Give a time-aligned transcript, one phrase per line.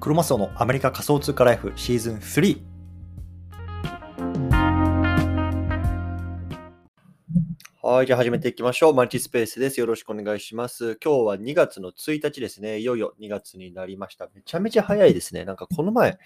[0.00, 2.62] クロマスオのアメリカ仮想通貨ライフシーズン3。
[7.82, 8.94] はい、じゃあ始めていきましょう。
[8.94, 9.80] マルチスペースです。
[9.80, 10.96] よろしくお願いします。
[11.04, 12.78] 今日は2月の1日ですね。
[12.78, 14.28] いよいよ2月になりました。
[14.32, 15.44] めちゃめちゃ早いですね。
[15.44, 16.16] なんかこの前、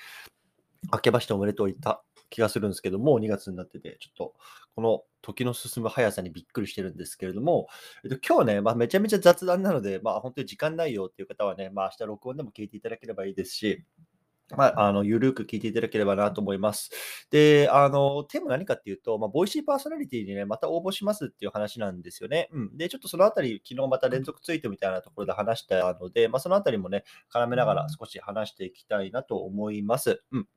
[0.93, 4.35] 明けましておめでとう言った気がするんですけどもう、2月になってて、ちょっと
[4.75, 7.69] この時の進む速さにびっくりしてるんですけれども、
[8.05, 13.85] えっと、今日ね、まあ、めちゃめちゃ雑談なので、まあ、本当に時間ないよっていう方はね、まあ、明日録音でも聞いていただければいいですし、
[14.57, 16.91] まあ、あの、ゆるく聞いていただければなと思います。
[17.31, 22.49] で、あの、テーマ何かっていうと、まあ、 Voicy パーソナリティにね、また応募しますっていう話なんですよね。
[22.53, 22.77] うん。
[22.77, 30.23] で、ちょっとそのあたり、昨日また連続ツイートみたいなところで話したので、まあ、そのあたりもね、絡めながら少し話していきたいなと思います。
[30.33, 30.49] うん。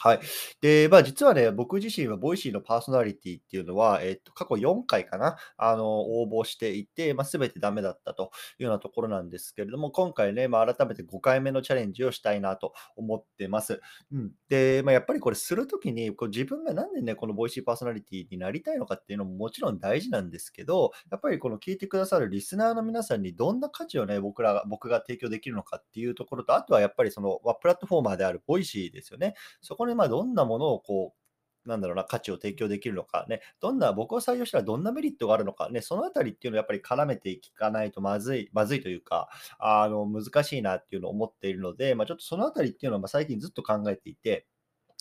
[0.00, 0.20] はい。
[0.60, 13.80] で、まあ、実はね、僕自身は Voicy のパーソナリティっていうのは、えっと、過去4回かな、あの、応募していて、まあ、全てダメだったというようなところなんですけれども、今回ね、まあ、改めて5回目のチャレンジをしたいなと思ってます。
[14.12, 14.32] うん。
[14.50, 29.34] で、まあ、やっぱりこれするときに、こう自分がなんでね、この Voicy パーソナリティになりたいのかっていうのももちろん大事なんですけど、やっぱりこの聞いてくださるリスナーの皆さんにどんな価値をね、僕らが、僕が提供できるのかっていうところと、あとはやっぱりその、プラットフォーマーである Voicy ですよね。
[29.62, 31.14] そここれまあどんなものをこ
[31.66, 44.46] う、なんだろうな、価値を提供できるのかね、どんな、僕を採用したらどんなメリットがあるのかね、そのあたりっていうのをやっぱり絡めていかないとまずい、まずいというか、あの、難しいなっていうのを思っているので、まあちょっとそのあたりっていうのは最近ずっと考えていて、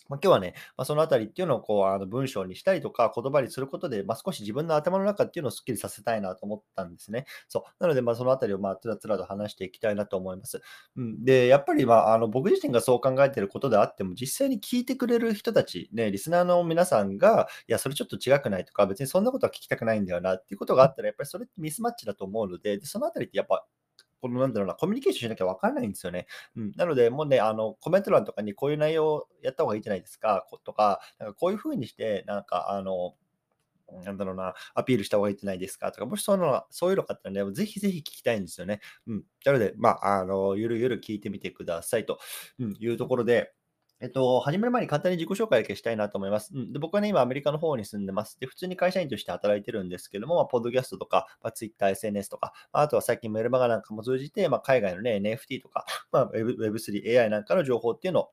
[0.09, 7.25] まあ、今日はね、まあ、そのあたりっていうのをこうあの文章にしたりとか言葉にすることで、まあ、少し自分の頭の中っていうのをすっきりさせたいなと思ったんですね。
[7.47, 7.63] そう。
[7.79, 10.61] なので、まあ、そのあたりをまあつらつらと話していきたいなと思います。
[10.97, 23.65] うん、で、やっぱり、まあ、あの僕自身がそう考えていることであっても、実際に聞いてくれる人たち、ね、リスナーの皆さんが、いや、それちょっと違くないとか、別にそんなことは聞きたくないんだよなっていうことがあったら、やっぱりそれってミスマッチだと思うので、でそのあたりってやっぱ
[24.23, 26.27] このなんだろうな、コミュニケーションしなきゃ分からないんですよね。
[26.55, 33.15] うん、なので、もうね、あの、コメント欄とかにこういう内容やった方がいいじゃないですか、ことか、なんかこういうふうにして、なんか、あの、
[34.05, 38.79] なんだろうな、アピールした方がいいじゃないですかとか、もしそういうのそういうのがあったらね、ぜひぜひ聞きたいんですよね。
[39.07, 39.23] うん。
[39.45, 42.19] なので、まあ、あの、ゆるゆる聞いてみてくださいと、
[42.79, 43.53] いうところで、
[44.03, 46.51] えっと、始める前に簡単に自己紹介だけしたいなと思います。
[46.53, 48.37] うん、で僕はね、今アメリカの方に住んでます。
[48.37, 58.29] で、普通に会社員として働いてるんですけども、まあ、ポッドキャストとか、まあ、Twitter、SNS とか、まあ、あとは最近メルマガなんかも通じて、まあ、海外のね、NFT とか、まあ、Web3、AI なんかの情報っていうのを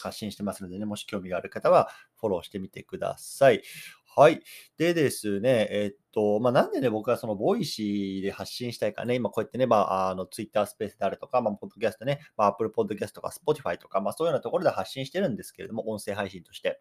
[0.00, 1.88] 発信してますのでね、もし興味がある方は
[2.20, 3.62] フォローしてみてください。
[4.18, 4.40] はい。
[4.78, 16.80] でですね、えっと、まあ、なんでね、僕はその Voicy で発信したいかね、今こうやってね、まあ、あの、ツイッタースペースであるとか、まあ、ポッドキャストね、まあ、Apple Podcast とか Spotify とか、まあ、そういうようなところで発信してるんですけれども、音声配信として。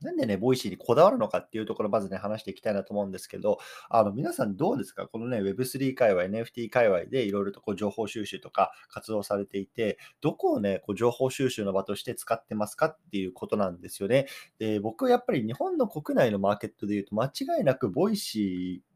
[0.00, 5.08] なんでね、 Voicy にこだわるのかっていうところまずね、話していきたいなと思うんですけど、あの、皆さんどうですか？
[5.08, 14.26] このね、Web3 界隈、NFT 界隈でいろいろとこう情報収集とか活動されていて、どこをね、こう情報収集の場として使ってますかっていうことなんですよね。
[14.58, 18.87] で、僕はやっぱり日本の国内のマーケットで言うと、間違いなく Voicy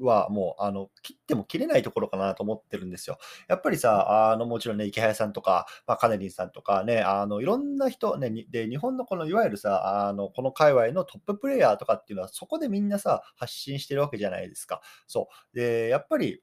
[0.00, 3.18] はもう、あの、切っても切れないところかなと思ってるんですよ。
[3.48, 14.80] やっぱりさ、あの、もちろんね、イケハヤさんとか、まあ、カネリンさんとかね、あの、いろんな人、ね、で、日本のこの、いわゆるさ、あの、この界隈のトッププレイヤーとかっていうのは、そこでみんなさ、発信してるわけじゃないですか。
[15.06, 15.56] そう。
[15.56, 16.42] で、やっぱり、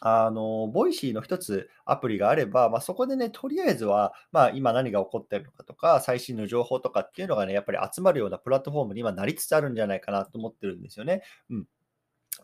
[0.00, 11.22] あの、 Voicyの一つアプリがあれば、まあ、そこでね、とりあえずは、まあ、今何が起こってるのかとか、最新の情報とかっていうのがね、やっぱり集まるようなプラットフォームに今なりつつあるんじゃないかなと思ってるんですよね。
[11.50, 11.66] うん。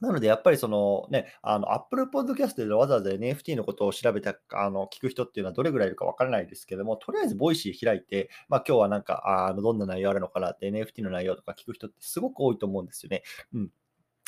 [0.02, 13.22] なので、やっぱりそのね、あの、Apple Podcast でわざわざ NFT のことを調べた、あの、聞く人っていうのはどれぐらいいるかわからないですけども、とりあえず Voicy開いて、まあ今日はなんか、あの、どんな内容あるのかなって NFT の内容とか聞く人ってすごく多いと思うんですよね。
[13.54, 13.70] うん。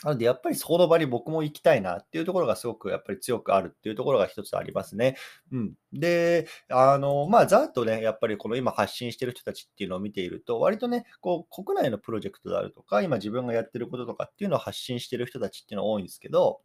[0.05, 5.17] なので、やっぱりそこの場に僕も行きたいなっていうところがすごくやっぱり強くあるっていうところが一つありますね。
[5.51, 5.75] うん。
[5.95, 16.61] で、あの、まあ、ざっとね、やっぱりこの今発信してる人たちっていうのを見ていると、割とね、こう、国内のプロジェクトであるとか、今自分がやってることとかっていうのを発信してる人たちっていうのは多いんですけど、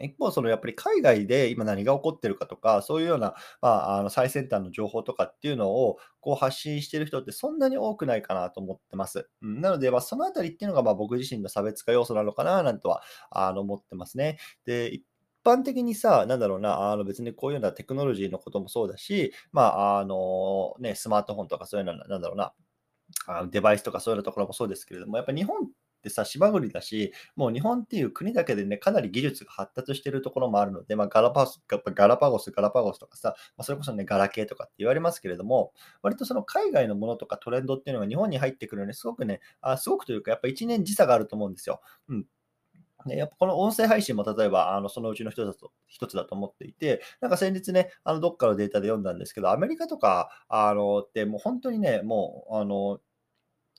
[0.00, 9.28] 一方、そのやっぱり海外で今何が起こってるかとか、そういうような、まあ、あの最先端の情報とかっていうのをこう発信してる人ってそんなに多くないかなと思ってます。
[9.42, 14.38] うん、なので、まあ、そのあたりっていうのがまあ僕自身の差別化要素なのかななんとはあの思ってますね。
[14.64, 15.04] で、一
[15.44, 22.52] 般的にさ、なんだろうな、あの別にこういうようなテクノロジーのこともそうだし、まあ、あのね、スマートフォンとかそういうのは、なんだろうな、
[23.26, 25.68] あのデバイスとかそういうようなところもそうですけれども、やっぱ日本っ
[26.08, 35.72] てさ、島国だし、もう日本っていう国だけでね、かなり技術が発達してるところもあるので、まあ、ガラパゴス、ガラパゴス、ガラパゴスとかさ、まあ、それこそね、ガラケーとかって言われますけれども、
[36.02, 41.80] 割とその海外のものとかトレンドっていうのが日本に入ってくるのに、すごくね、あすごくというか、やっぱ一年時差があると思うんですよ。
[42.08, 42.26] うん。
[43.06, 53.00] ね、やっぱこの音声配信も例えばあのそのうちの一つだと一つだと思っていて、なんか先日ね、あのどっかのデータで読んだんですけど、アメリカとかあのってもう本当にね、もうあの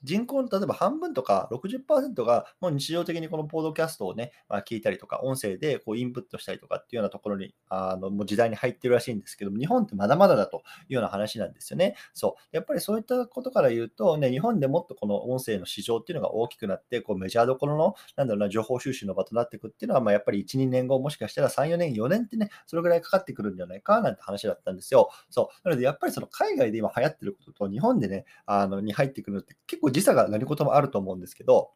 [0.04, 11.96] 人口の例えば半分とか60%がもう日常的にこのポードキャストをね、まあ、聞いたりとか、音声でこうインプットしたりとかっていうようなところに、あのもう時代に入ってるらしいんですけども、日本ってまだまだだというような話なんですよね。
[12.14, 12.56] そう。
[12.56, 25.10] やっぱりそういったことから言うと、ね、日本でもっとこの音声の市場っていうのが大きくなって、こうメジャーどころの、なんだろうな、情報収集の場となっていくっていうのは、まあ、やっぱり1、2年後、もしかしたら3、4年、4年ってね、それぐらいかかってくるんじゃないかなんて話だったんですよ。
[25.30, 25.68] そう。
[25.68, 31.72] なので、やっぱりその海外で今流行ってることと日本でね、あのに入ってくるのって結構時差が何事もあると思うんですけど、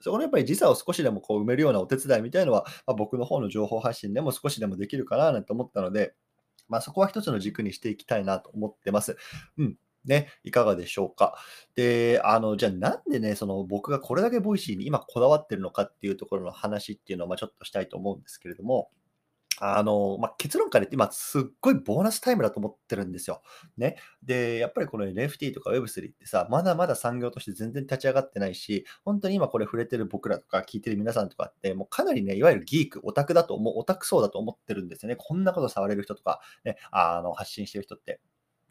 [0.00, 6.14] そこのやっぱり時差を少しでもこう埋めるようなお手伝いみたいのは、まあ、僕の方の情報発信でも少しでもできるかななんて思ったので、
[6.68, 9.16] まあ、そこは一つの軸にしていきたいなと思ってます。
[9.58, 9.76] うん。
[10.04, 11.34] ね、いかがでしょうか。
[11.74, 18.90] で、あの、じゃあなんでね、その僕がこれだけ Voicyに今こだわってるのかっていうところの話っていうのをまあちょっとしたいと思うんですけれども、
[19.60, 23.42] あの、まあ、結論から言って、今すっごいボーナスタイムだと思ってるんですよ。
[23.76, 23.96] ね。
[24.22, 35.16] で、やっぱりこの NFT とか Web3 ってさ、まだまだ産業として全然立ち上がってないし、本当に今これ触れてる僕らとか聞いてる皆さんとかって、もうかなりね、いわゆるギーク、オタクだと思う、オタク層だと思ってるんですよね。
[35.16, 38.20] こんなこと触れる人とか、ね、あの、発信してる人って。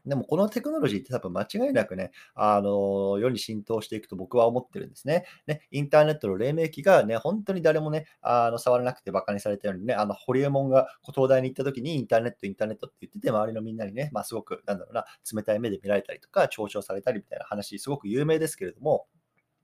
[0.05, 5.25] でもこのテクノロジーって多分間違いなくね、あの、世に浸透していくと僕は思ってるんですね。
[5.47, 19.07] ね、インターネットの黎明期がね、本当に誰もね、あの、触らなくて馬鹿にされたようにね、あの、ホリエモンが東大に行った時にインターネット、インターネットって言ってて、周りのみんなにね、まあすごく、なんだろうな、冷たい目で見られたりとか、嘲笑されたりみたいな話、すごく有名ですけれども、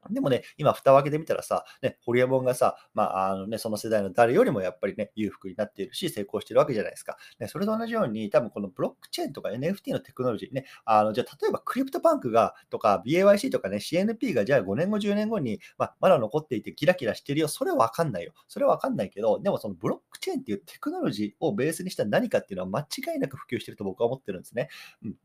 [0.10, 7.18] でもね、今、蓋を開けてみたらさ、ね、ホリエモンがさ、まあ、あのね、その世代の誰よりもやっぱりね、裕福になっているし、成功しているわけじゃないですか。
[7.40, 17.48] ね、それと同じように、多分このブロックチェーンとか NFT のテクノロジーね、あのじゃ、例えば CryptoPunksが、とか BAYC とかね、CNP がじゃあ5年後、10年後に、まあ、まだ残っていてキラキラしてるよ。
[17.48, 18.34] それはわかんないよ。
[18.48, 24.70] それはわかんないけど、でもそのブロックチェーンっていうテクノロジーをベースにした何かっていうのは間違いなく普及してると僕は思ってるんですね。
[25.04, 25.16] うん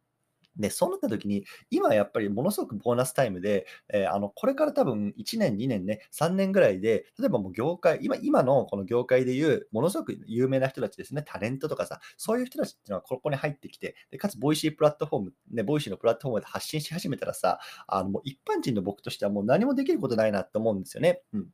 [0.57, 21.23] で、そうなった時に、今やっぱりものすごくボーナスタイムで、えー、あの、これから多分1年、2年ね、3年ぐらいで、例えばもう業界、今、今のこの業界でいう、ものすごく有名な人たちですね、タレントとかさ、そういう人たちっていうのはここに入ってきて、でかつ、 Voicyプラットフォーム、ね、 Voicyのプラットフォームで発信し始めたらさ、あの、もう一般人の僕としてはもう何もできることないなって思うんですよね。
[21.33, 21.49] うん。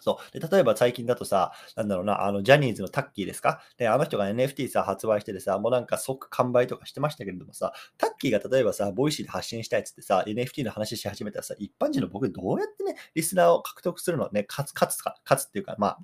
[0.00, 0.38] そう。
[0.38, 3.62] で、例えば最近だとさ、なんだろうな、あの、ジャニーズのタッキーですか？
[3.76, 15.98] で、あの人が NFT さ、発売しててさ、もうなんか即完売とかしてましたけれどもさ、タッキーが例えばさ、 Voicyで発信したいっつってさ、NFT の話し始めたらさ、一般人の僕どうやってね、リスナーを獲得するのね、勝つ、勝つか、勝つっていうか、まあ、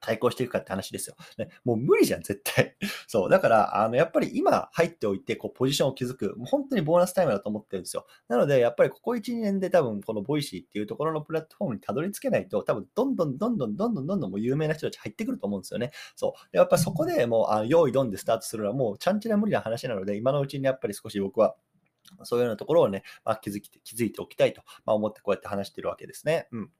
[0.00, 1.16] 対抗していくかって話ですよ。
[1.38, 2.76] ね、もう無理じゃん、絶対。
[3.06, 3.30] そう。
[3.30, 8.06] だから、あの、やっぱり今入っておいて、こう、ポジションを築く、もう本当にボーナスタイムだと思ってるんですよ。
[8.28, 15.92] なので、やっぱりここ1、2年で多分、この Voicyっていうところのプラットフォームにたどり着けないと、多分、どんどんどんどんどんどんどんどんもう有名な人たち入ってくると思うんですよね。
[16.16, 16.56] そう。
[16.56, 21.56] やっぱそこでもう、よーいドンでスタートするのはもう、ちゃんちゃら無理な話なので、今のうちにやっぱり少し僕は、
[22.24, 26.48] そういうようなところをね、まあ、気づき気づいておきたいと、まあ、思ってこうやって話してるわけですね。
[26.52, 26.70] うん。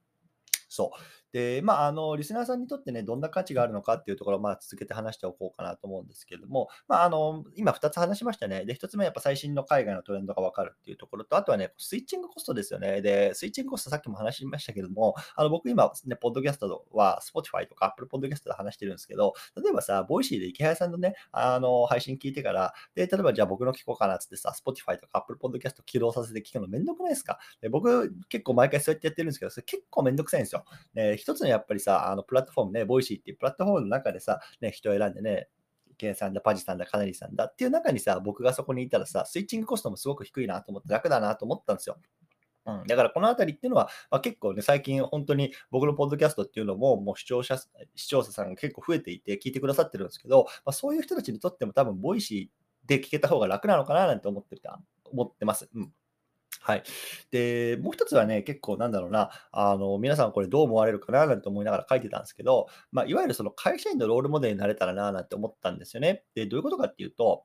[0.68, 1.29] そう。
[1.32, 8.64] で、まあ、あの、リスナーさんにとってね、どんな価値があるのかっていうところを、まあ、続けて話しておこうかなと思うんですけれども、まあ、あの、今2つ話しましたね。
[8.64, 13.00] で、1つ目はやっぱ最新の海外のトレンドがわかるっていうところと、あとはね、スイッチングコストですよね。
[13.02, 27.38] で、スイッチングコストさっきも話しましたけども、あの、僕今、ね、ポッドキャストは Spotify とか Apple Podcast で話してるんですけど、例えばさ、 Voicyでイケハヤさんのね、あの、配信聞いてから、で、例えばじゃあ僕の聞こうかなっつってさ、Spotify とか Apple Podcast 起動させて聞くのめんどくないですか？
[27.60, 30.64] で僕、結構毎回そうやってやってるんですけど、それ結構めんどくさいんですよ。
[30.94, 35.48] で、一つのやっぱりさ、あのプラットフォームね、 Voicyっていうプラットフォームの中でさ、ね、人を選んでね、
[35.98, 41.98] ケンさんだ、パジさんだ、カネリンさんだっていう中にさ、僕がそこにいたらさ、スイッチングコストもすごく低いなと思って楽だなと思ったんですよ。
[42.66, 47.58] うん、だからこのあたりっていうのは、まあ、結構ね、最近本当に僕のポッドキャストっていうのも、もう視聴者、
[47.94, 55.68] 視聴者さんが結構増えていて聞いてくださってるんですけど、まあ、そういう人たちにとっても多分、 Voicyで聞けた方が楽なのかななんて思ってた、思ってます。
[55.74, 55.92] うん。
[56.62, 56.82] はい。
[57.30, 66.24] で、もう一つはね、結構なんだろうな、あの、皆さんこれどう思われるかななんて思いながら書いてたんですけど、まあ、いわゆるその会社員のロールモデルになれたらななんて思ったんですよね。
[66.34, 67.44] で、どういうことかっていうと、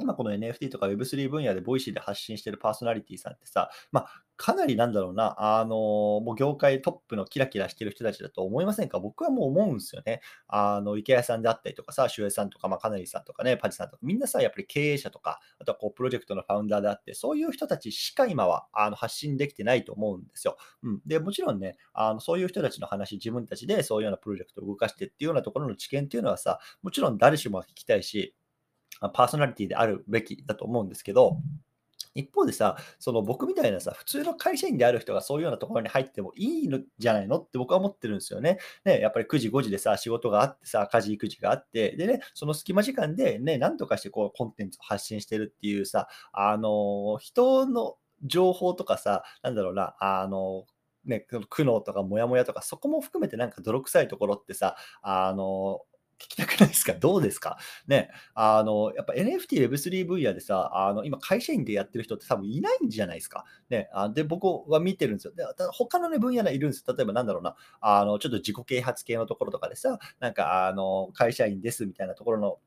[0.00, 9.00] 今この NFT とか Web3 分野で Voicyで発信してるパーソナリティさんってさ、まあ、かなりなんだろうな、あのもう業界トップのキラキラしてる人たちだと思いませんか？
[9.00, 10.20] 僕はもう思うんですよね。
[10.46, 20.56] あの、イケハヤさんであったりとかさ、周平さんとか、まあ、カネリンさんとかね、パジさんとか、みんなさ、やっぱり経営者とか、あとはこう、プロジェクトのファウンダーであって、そういう人たちしか今はあの発信できてないと思うんですよ。
[20.84, 21.00] うん。
[21.04, 28.36] で、もちろんね、あのそういう人たちの話、自分たちでそういうようなプロジェクトを動かしてっていうようなところの知見っていうのはさ、もちろん誰しも聞きたいし、
[29.12, 31.38] パーソナリティであるべきだと思うんですけど、
[32.14, 38.58] 一方でさ、その僕みたいなさ、普通の会社員である人がそういうようなところに入ってもいいのじゃないのって僕は思ってるんですよね。
[38.84, 50.66] ね、やっぱり9時、5時でさ、仕事があってさ、家事、育児があって、でね、その隙間時間でね、なんとかしてこうコンテンツを発信してるっていうさ、あの、人の情報とかさ、なんだろうな、あの、
[51.04, 55.82] ね、苦悩とかモヤモヤとか、そこも含めてなんか泥臭いところってさ、あの、
[56.20, 56.94] 聞きたくないですか？
[57.00, 57.58] どうですか？
[57.86, 58.10] ね。
[58.34, 63.44] あの、やっぱ NFT、Web3 分野でさ、あの、今会社員でやってる人って多分いないんじゃないですか？
[63.70, 63.88] ね。
[63.92, 65.32] あで、僕は見てるんですよ。
[65.34, 66.84] で他のね、分野でいるんです。
[66.86, 72.58] 例えばなんだろうな、あの、ちょっと自己啓発系のところとかでさ、なんか、あの、会社員ですみたいなところの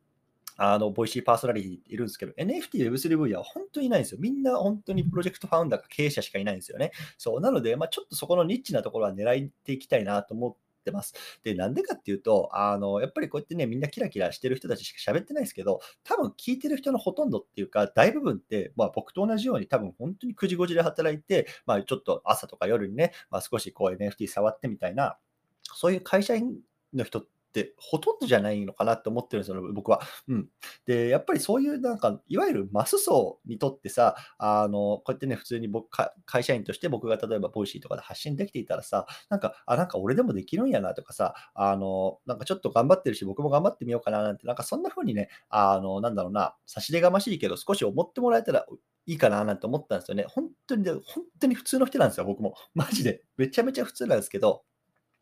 [0.58, 4.20] あの、ボイシーパーソナリティっているんですけど、NFT、Web3 分野は本当にいないんですよ。
[4.22, 6.92] みんな本当にプロジェクトファウンダーか経営者しかいないんですよね。
[7.18, 7.42] そう。
[7.42, 11.14] なので、まあ、ちょっとそこのニッチなところは狙っていきたいなと思ってます。
[11.44, 25.18] で、なんでかっていうと、あの、やっぱりこうやってね、みんなキラキラしてる人たちしか喋ってないですけど、多分聞いてる人のほとんどっていうか、大部分って、まあ僕と同じように多分本当に9時5時で働いて、まあちょっと朝とか夜にね、まあ少しこう NFT 触ってみたいな、
[25.64, 26.56] そういう会社員
[26.94, 27.30] の人って
[27.78, 30.02] ほとんどじゃないのかなって思ってるんですよ、僕は。
[30.28, 30.50] うん。
[30.86, 35.90] で、やっぱりそういうなんか、いわゆるマス層にとってさ、あの、こうやってね、普通に僕
[36.26, 48.66] 会社員として僕が例えば Voicy とかで発信できていたらさ、なんか、あ、なんか俺でもできるんやなとかさ、あの、なんかちょっと頑張ってるし、僕も頑張ってみようかななんて、なんかそんな風にね、あの、なんだろうな、差し出がましいけど、少し思ってもらえたら
[49.06, 50.26] いいかななんて思ったんですよね。
[50.28, 51.02] 本当に、本
[51.40, 52.56] 当に普通の人なんですよ、僕も。
[52.74, 53.24] マジで。
[53.38, 54.64] めちゃめちゃ普通なんですけど、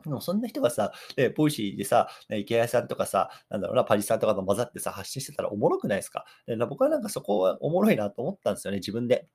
[0.04, 6.26] でもそんな人がさ、ね、 Voicyでさ、ね、イケハヤさんとかさ、なんだろうな、パジさんとかと混ざってさ、発信してたらおもろくないですか？
[6.48, 9.28] で僕はなんかそこはおもろいなと思ったんですよね、自分で。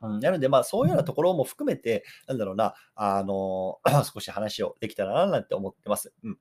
[0.00, 3.78] うん、なので、まあ、そういうようなところも含めて、なんだろうな、あの、
[4.14, 6.12] 少し話をできたらな、なんて思ってます。
[6.22, 6.38] うん。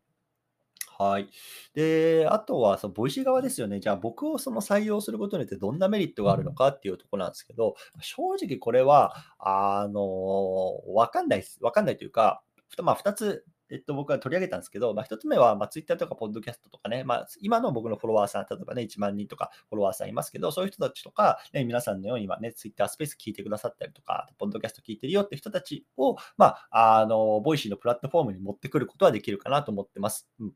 [1.00, 1.30] はい。
[1.74, 3.80] で、あとは、その Voicy側ですよね。
[3.80, 11.60] じゃあ、僕をその採用することによってどんなメリットがあるのかっていうところなんですけど、正直これは、あの、わかんないです。
[11.62, 12.44] わかんないというか、
[12.84, 30.28] まあ、2つえっと、僕は取り上げたんですけど、まあ、1つ目は、まあ、Twitter とか Podcast とかね、まあ、今の僕のフォロワーさん、例えばね、1万人とかフォロワーさんいますけど、そういう人たちとか、ね、皆さんのように今ね、Twitter スペース聞いてくださったりとか、Podcast 聞いてるよって人たちを、まあ、あの、 Voicyのプラットフォームに持ってくることはできるかなと思ってます。
[30.40, 30.54] うん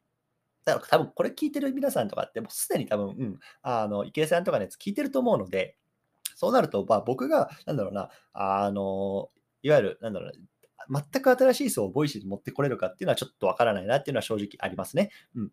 [0.64, 5.76] だから多分これ聞いてる皆さんとかって、もうすでに多分、うん、あの、イケハヤさんとかのやつ聞いてると思うので、
[6.36, 9.30] そうなると、まあ、僕が、なんだろうな、あの、
[9.64, 10.34] いわゆる、なんだろうな、
[10.90, 15.12] 全く新しい層を Voicyに持ってこれるかっていうのはちょっとわからないなっていうのは正直ありますね。
[15.36, 15.52] うん。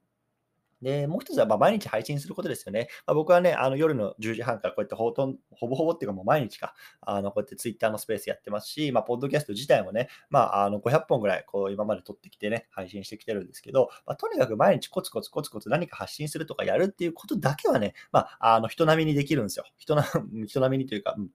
[0.83, 2.89] で、もう一つはま毎日配信することですよね。
[3.07, 19.65] まあ、僕はね、あの夜の10時半からこうやってほとんほぼほぼっていうかもう毎日か、あのこうやってツイッターのスペースやってますし、まあ、ポッドキャスト自体もね、まあ、あの500本ぐらいこう今まで録ってきてね、配信してきてるんですけど、まあ、とにかく毎日コツコツコツコツ何か発信するとかやるっていうことだけはね、まあ、あの人並みにできるんですよ。
[19.79, 20.05] 人な
[20.47, 21.29] 人並みにというか、うん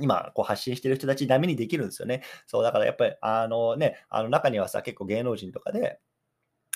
[0.00, 2.22] 今、こう発信してる人たち並みにできるんですよね。
[2.46, 5.98] そう、だからやっぱり、あのね、あの中にはさ、結構芸能人とかで、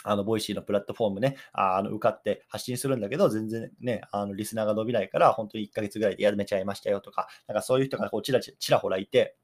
[0.04, 9.36] あの、 Voicyのプラットフォームね、あの、受かって発信するんだけど、全然ね、あの、リスナーが伸びないから、本当に1ヶ月ぐらいでやめちゃいましたよとか、なんかそういう人がこうちらちらほらいて、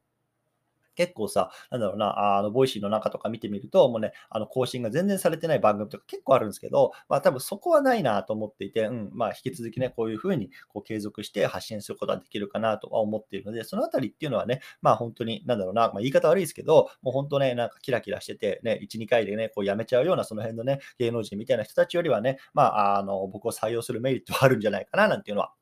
[0.98, 25.52] 結構さ、なんだろうな、あの、 Voicyの中とか見てみると、もうね、あの、更新が全然されてない番組とか結構あるんですけど、まあ多分そこはないなと思っていて、うん、まあ引き続きね、こういうふうにこう継続して発信することができるかなとは思っているので、そのあたりっていうのはね、まあ本当に、なんだろうな、まあ言い方悪いですけど、もう本当ね、なんかキラキラしてて、ね、1、2回でね、こうやめちゃうようなその辺のね、芸能人みたいな人たちよりはね、まあ、あの、僕を採用するメリットはあるんじゃないかな、なんていうのは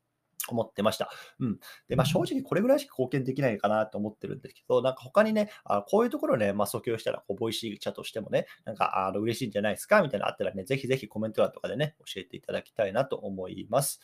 [0.53, 1.09] 思ってました。
[1.39, 1.59] うん。
[1.87, 13.99] で、まあ、正直これぐらいしか貢献できないかなと思ってるんですけど、なんか他にね、あこういうところね、まあ、訴求したら、こう、 Voicy社としてもね、なんか、あの、嬉しいんじゃないですかみたいなのあったらね、ぜひぜひコメント欄とかでね、教えていただきたいなと思います。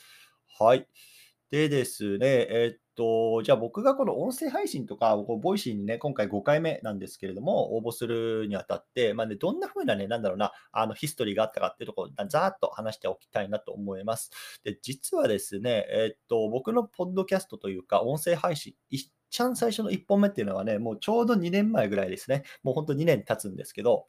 [0.59, 0.87] はい。
[1.53, 14.31] でですね、えー、っと、じゃあ僕がこの音声配信とか、 Voicyにね、今回5回目なんですけれども、応募するにあたって、まあね、どんな風なね、なんだろうな、あの、ヒストリーがあったかっていうところを、ざーっと話しておきたいなと思います。
[14.63, 22.41] で、実はですね、えー、っと、僕のポッドキャストというか、音声配信、一番最初の1本目っていうのはね、もうちょうど2年前ぐらいですね。
[22.63, 24.07] もう本当2年経つんですけど、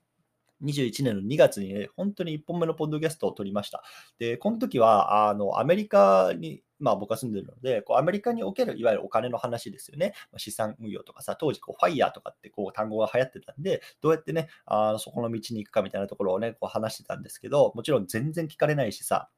[0.63, 3.83] 21年の2月にね、本当に1本目のポッドキャストを撮りました。
[4.19, 10.13] で、この時は、あの、アメリカにまあ、僕は住んでるので、こうアメリカにおけるいわゆるお金の話ですよね。
[10.37, 19.31] 資産運用とかさ、当時こうファイヤーとかってこう単語が流行ってたんで、どうやってね、あそこの道に行くかみたいなところをね、こう話してたんですけど、もちろん全然聞かれないしさ、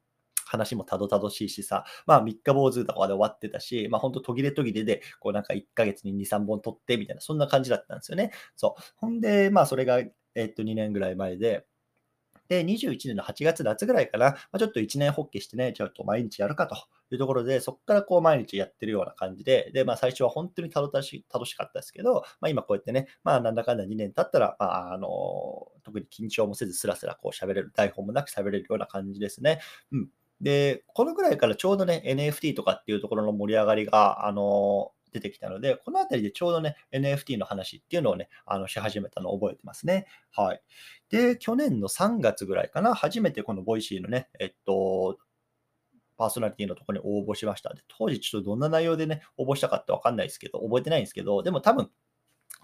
[0.46, 8.32] 話もたどたどしいしさ、まあ3日坊主とかで終わってたし、まあほんと途切れ途切れで、こうなんか1ヶ月に2、3本撮ってみたいな、そんな感じだったんですよね。
[8.56, 8.82] そう。
[8.96, 10.00] ほんで、まあそれが、
[10.37, 11.66] えっと2年ぐらい前で、
[12.49, 16.76] で、21年の8月夏ぐらいかな、まあ、ちょっと1年発起してね、ちょっと毎日やるかと
[17.11, 25.09] いうところで、そこからこう毎日やってるような感じで、で、まあ最初は本当に楽し楽しかったですけど、まあ今こうやってね、まあなんだかんだ2年経ったら、まああの、
[25.83, 29.61] 特に緊張もせずスラスラこう喋れる、台本もなく喋れるような感じですね。
[29.93, 30.09] うん。
[30.40, 40.06] で、このぐらいからちょうどね、NFT とかっていうところの盛り上がりが、あの、出てきたので、このあたりでちょうどね、NFT の話っていうのをね、あのし始めたのを覚えてますね。
[40.30, 40.62] はい。
[41.11, 45.18] で、去年の3月ぐらいかな、初めてこの Voicyのね、えっと、
[46.16, 47.73] パーソナリティのところに応募しました。
[47.75, 51.90] で当時ちょっとどんな内容でね、応募したかってわかんないですけど、覚えてないんですけど、でも多分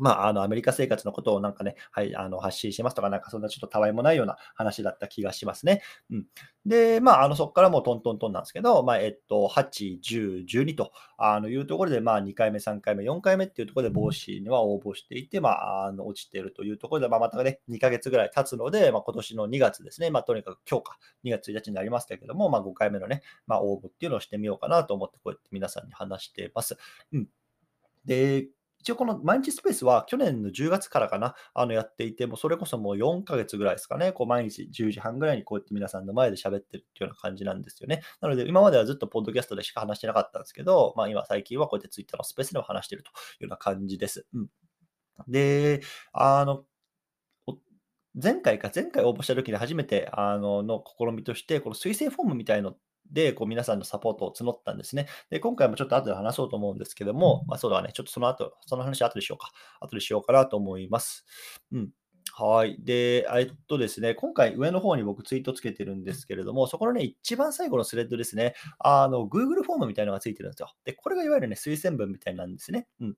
[0.03, 5.81] まあ、あの、アメリカ生活のことをなんかね、はい、あの、発信しますとか、なんかそんなちょっとたわいもないような話だった気がしますね。
[6.11, 6.27] うん。
[6.67, 26.77] で、まあ、あの、そこからもうトントントンなんですけど、まあ、えっと、8、10、12と、あの、いうところで、まあ、2回目、3回目、4回目っていうところで帽子には応募していて、まあ、あの、落ちているというところで、まあ、またね、2ヶ月ぐらい経つので、まあ、今年の2月ですね、まあ、とにかく今日か、2月1日になりますけれども、まあ、5回目のね、まあ、応募っていうのをしてみようかなと思って、こうやって皆さんに話してます。
[27.13, 27.29] うん。
[28.05, 28.49] で、
[28.83, 38.03] 一応この毎日スペースは去年の10月からかな、あのやっていて、もうそれこそもう4ヶ月ぐらいですかね、こう毎日10時半ぐらいにこうやって皆さんの前で喋ってるっていうような感じなんですよね。
[38.21, 44.27] なので今まではずっとポッドキャストでしか話してなかったんですけど、まあ今最近はこうやってツイッターのスペースでも話してるというような感じです。
[44.35, 44.49] うん。
[45.29, 45.81] で、
[46.13, 46.65] あの、
[48.21, 52.75] 前回か、前回応募した時に初めてあのの試みとして、この推薦フォームみたいの
[53.11, 55.07] で、こう皆さんのサポートを募ったんですね。
[55.31, 59.51] で、今回もちょっと後で話そうと思うんですけども、まあ、そうだね、ちょっとその後、その話後でしようか。
[59.81, 61.25] 後でしようかなと思います。
[61.73, 61.91] うん。
[62.35, 62.79] はい。
[62.83, 70.73] で、えっとですね、今回上の方に僕ツイートつけてるんですけれども、そこのね、一番最後のスレッドですね、あの、Google フォームみたいなのがついてるんですよ。
[70.85, 72.87] で、これがいわゆるね、推薦文みたいなんですね。
[73.01, 73.17] うん。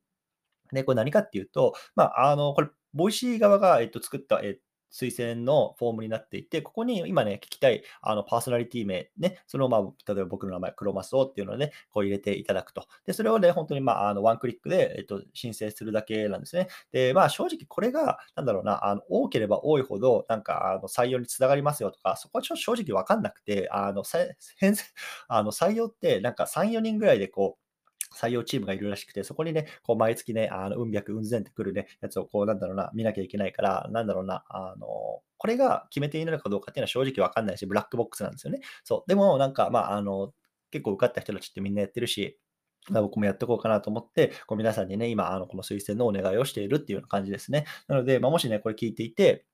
[0.73, 4.59] で、これ何かっていうと、まあ、あの、これ、 Voicy側が、えっと、作った、えっ
[4.95, 9.83] 推薦のフォームになっていて、ここに今ね、聞きたいあのパーソナリティ名、ね、そのまあ、
[10.13, 12.87] 例えば僕の名前、クロマスオっていうのをね、こう入れていただくと。
[13.07, 16.69] で、それをね、本当にまあ、あのワンクリックで、えっと、申請するだけなんですね。
[16.93, 24.05] で、まあ、正直これが、なんだろうな、あの多ければ多いほど、なんか、あの採用につながりますよとか、そこはちょっと正直わかんなくて、あの、
[25.29, 27.63] あの採用って、なんか3、4人ぐらいでこう、
[28.14, 34.87] 採用チームがいるらしくて、そこにね、こう毎月ね、あの、うん百、うん千ってくるね、やつをこう、なんだろうな、見なきゃいけないから、なんだろうな、あの、
[35.37, 38.61] これが決めているかどうかっていうのは正直わかんないし、ブラックボックスなんですよね。
[38.83, 39.09] そう。
[39.09, 40.33] でも、なんか、まあ、あの、
[40.70, 42.38] 結構受かった人たちってみんなやってるし、
[42.90, 47.64] 僕もやっておこうかなと思って、こう皆さんにね、今、あのこの推薦のお願いをしているっていうような感じですね。
[47.88, 49.46] なので、まあ、もしね、これ聞いていて、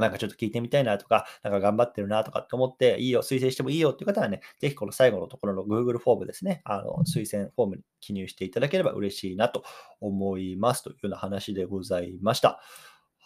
[0.00, 9.64] なんかちょっと聞いてみたいなとか、なんか頑張ってるなとかって思って、いいよ、推薦してもいいよっていう方はね、ぜひこの最後のところの Google フォームですね、あの推薦フォームに記入していただければ嬉しいなと
[10.00, 12.60] 思いますというような話でございました。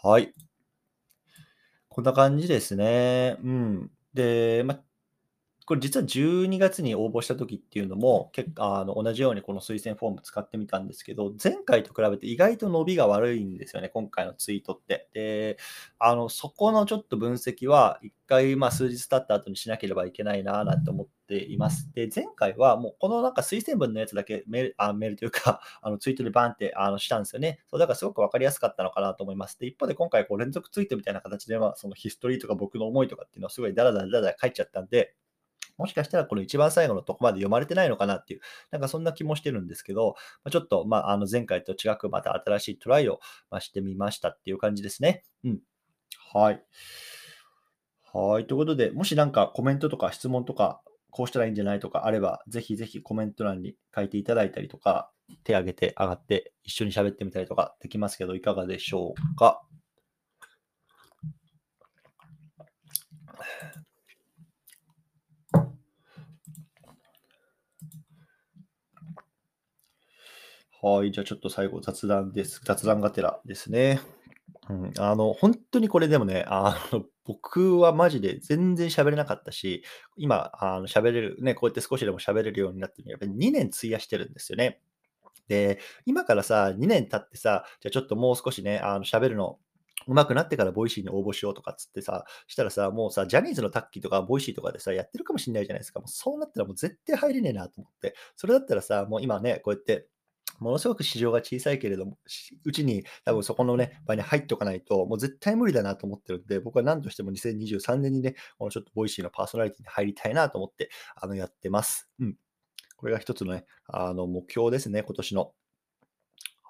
[0.02, 0.34] はい。
[1.88, 3.36] こんな感じですね。
[3.42, 3.90] うん。
[4.14, 4.80] で、ま
[5.70, 15.08] これ実は12月に応募した時っていうのも、結構あの同じようにこの推薦フォーム使ってみたんですけど、前回と比べて意外と伸びが悪いんですよね、今回のツイートって。
[15.12, 15.58] で、
[16.00, 21.88] あのそこのちょっと分析は、一回まあ数日経った後にしなければいけないななんて思っています。
[21.94, 27.60] で、前回はもうこのなんか推薦文のやつだけメールあメールというか、 あのツイートでバンってあのしたんですよね。
[27.70, 29.56] そうだからすごく分かりやすかったのかなと思います。
[29.56, 35.14] で、一方で今回こう連続ツイートみたいな形では、そのヒストリーとか僕の思いとかっていうのはすごいダラダラダラダラ書いちゃったんで、
[35.80, 38.40] もしかしたらこの一番最後のとこまで読まれてないのかなっていう、
[38.70, 40.14] なんかそんな気もしてるんですけど、
[40.50, 43.20] ちょっと、まあ、あの前回と違くまた新しいトライを
[43.60, 45.24] してみましたっていう感じですね。
[45.42, 45.60] うん。
[46.32, 46.62] はい。
[48.12, 48.46] はい。
[48.46, 55.10] ということで、もしなんかコメントとか質問とか、こうしたらいいんじゃないとかあれば、ぜひぜひコメント欄に書いていただいたりとか、
[55.44, 59.62] 手挙げて上がって一緒に喋ってみたりとかできますけど、いかがでしょうか？
[70.82, 72.62] はい、じゃあちょっと最後雑談です。
[72.64, 74.00] 雑談がてらですね。
[74.70, 79.84] うん、あの、本当にこれでもね、あの、僕はマジで全然喋れなかったし、
[80.16, 84.80] 今、あの喋れる、ね、こうやって少しでも喋れるようになってやっぱり2年費やしてるんですよね。
[85.48, 89.58] で、今からさ、2年経ってさ、じゃあちょっともう少しね、あの喋るの
[90.08, 96.00] 上手くなってから Voicyに応募しようとかっつってさ、したらさ、もうさ、ジャニーズのタッキーとか Voicyとかでさ、やってるかもしんないじゃないですか。
[96.00, 98.14] もうそうなったらもう絶対入れねえなと思って。
[98.34, 100.08] それだったらさ、もう今ね、こうやって
[100.60, 102.18] ものすごく市場が小さいけれども、
[102.64, 112.08] うちに多分そこのね、場に入っておかないと、もう絶対無理だなと思ってるんで、僕は何としても2023年にね、このちょっと Voicyのパーソナリティに入りたいなと思って、あの、やってます。
[112.20, 112.36] うん。
[112.96, 115.52] これが一つのね、あの、目標ですね、今年の。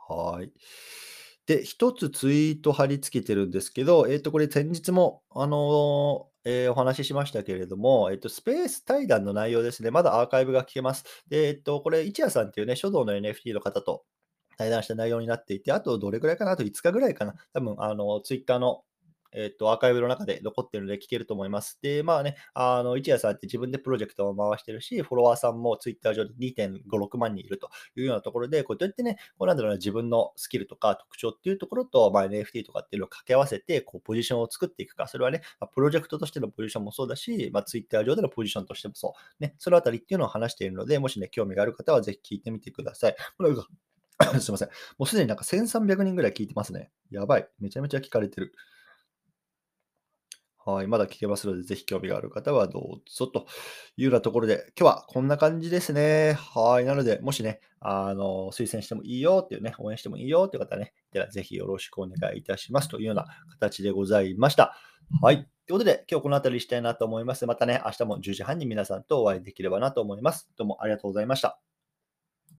[0.09, 0.53] はい。
[1.47, 11.05] で、一つツイート貼り付けてるんですけど、えっ、ー、と、これ先日も、あのえーお話ししましたけれども、えっと、スペース対談の内容ですね、まだアーカイブが聞けます。
[11.29, 14.05] で、えっと、これ、一夜さんっていうね、書道の NFT の方と
[14.57, 18.83] 対談した内容になっていて、あとどれくらいかな、あと5日ぐらいかな、多分あの、ツイッターの
[19.33, 21.79] えっと、アーカイブの中で残ってるので聞けると思います。
[21.83, 35.07] で、まあね、あの、一夜さんって自分でプロジェクトを回してるし、フォロワーさんもツイッター上で2.56万人いるというようなところで、こうやってね、こうなんだろうな、自分のスキルとか特徴っていうところと、まあ、NFT とかっていうのを掛け合わせて、こう、ポジションを作っていくか。
[35.07, 39.43] それはね、まあ、プロジェクトとしてのポジションもそうだし、まあ、ツイッター上でのポジションとしてもそう。
[39.43, 43.17] ね、そのあたりっていうのを話しているので、もしね、興味がある方はぜひ聞いてみてください。
[44.41, 44.69] すいません。
[44.99, 46.91] もうすでになんか1300人ぐらい聞いてますね。
[47.11, 47.49] やばい。
[47.59, 48.55] めちゃめちゃ聞かれてる。
[50.73, 53.47] はい、まだ聞けますので、ぜひ興味がある方はどうぞと
[53.97, 56.35] いうようなところで、今日はこんな感じですね。
[56.35, 56.85] はい。
[56.85, 64.77] なので、もしね、あの、推薦してもいいよっていうね、応援してもいいよっていう方ね、ではぜひよろしくお願いいたしますというような形でございました。
[65.23, 65.37] はい。
[65.37, 67.47] ということで、今日この辺りしたいなと思います。
[67.47, 70.51] またね、明日も10時半に皆さんとお会いできればなと思います。
[70.57, 71.70] どうもありがとうございました。